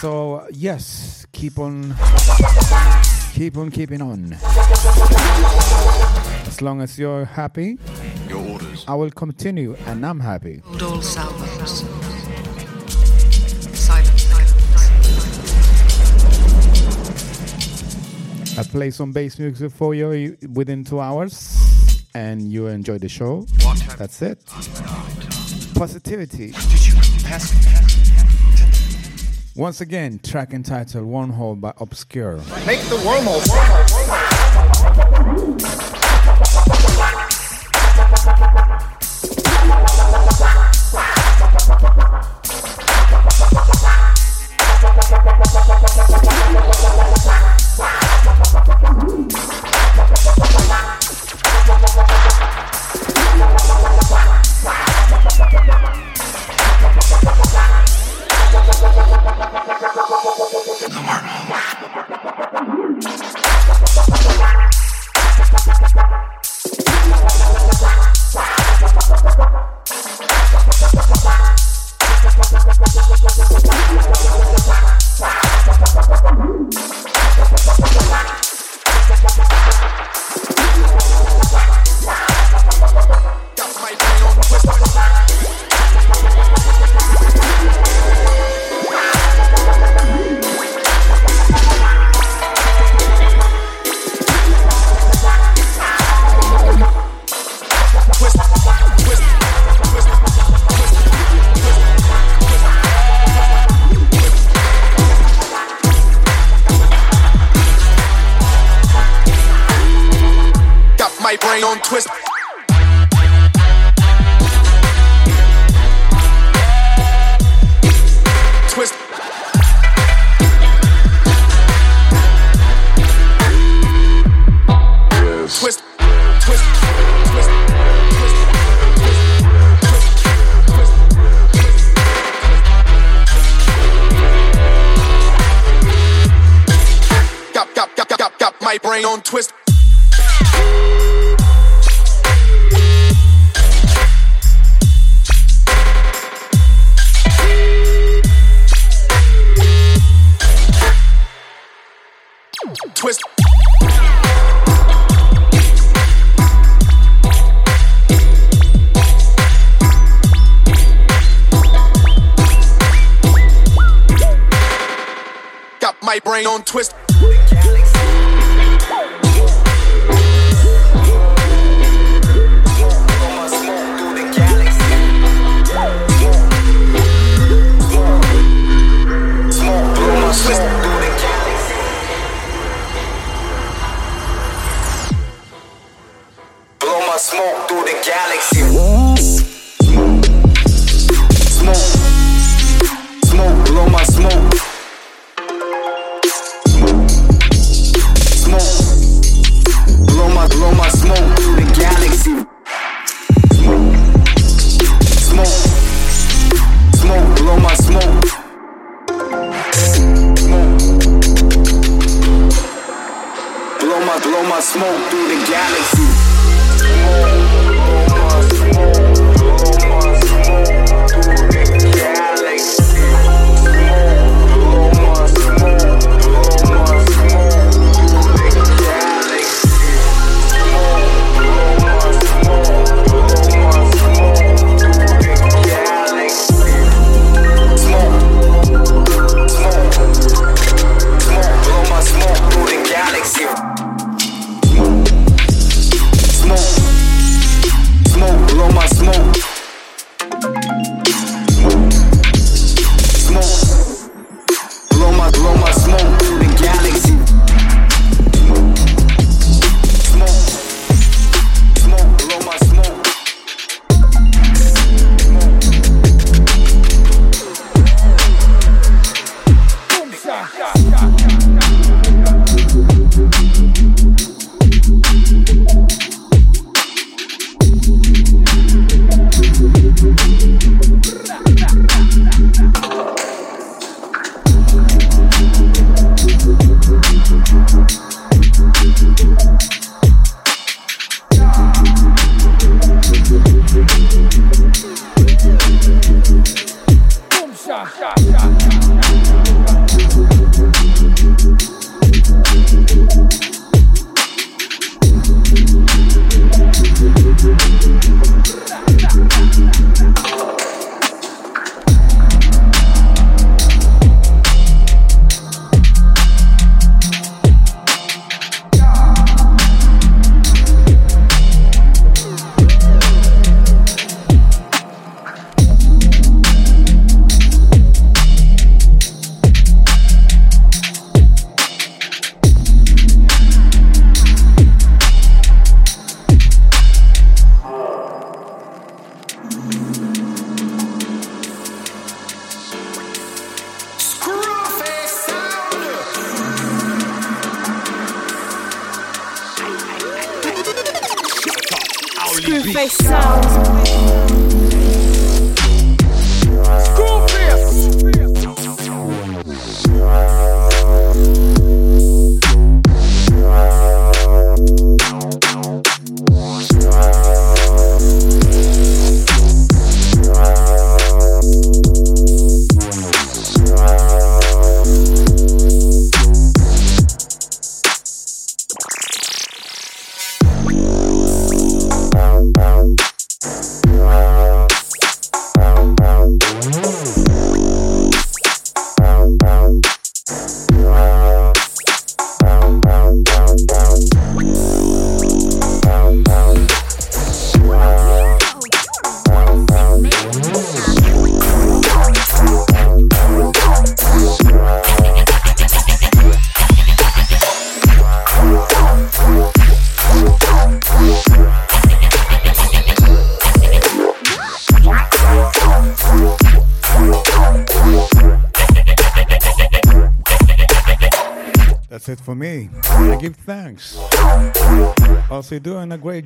[0.02, 1.94] So yes, keep on,
[3.32, 4.34] keep on keeping on.
[6.46, 7.78] As long as you're happy,
[8.28, 8.84] your orders.
[8.86, 10.60] I will continue, and I'm happy.
[18.76, 21.56] Play some bass music for you within two hours,
[22.14, 23.46] and you enjoy the show.
[23.96, 24.44] That's it.
[25.74, 26.52] Positivity.
[29.54, 32.36] Once again, track entitled Wormhole by Obscure.
[32.66, 33.42] Make the wormhole.
[33.46, 33.94] That's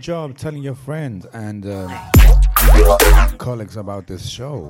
[0.01, 1.87] job telling your friends and uh,
[3.39, 4.69] colleagues about this show.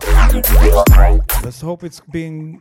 [1.45, 2.61] Let's hope it's being,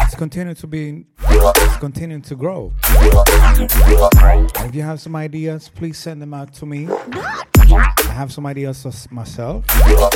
[0.00, 2.72] it's continuing to be, it's continuing to grow.
[2.82, 6.88] If you have some ideas, please send them out to me.
[6.90, 9.64] I have some ideas myself.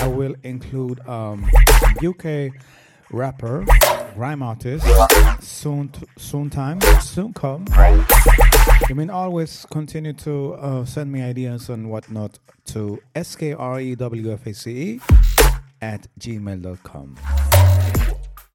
[0.02, 1.48] I will include um,
[2.05, 2.51] UK
[3.10, 3.64] rapper,
[4.16, 4.86] rhyme artist,
[5.40, 7.66] soon, t- soon time, soon come.
[8.89, 15.01] You mean always continue to uh, send me ideas and whatnot to skrewface
[15.81, 17.16] at gmail.com.